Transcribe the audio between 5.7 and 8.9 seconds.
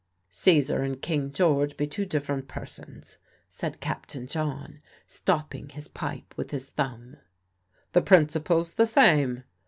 pipe with his thumb. "The principle's the